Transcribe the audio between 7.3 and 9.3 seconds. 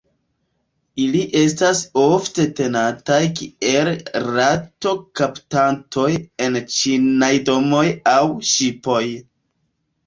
domoj aŭ ŝipoj.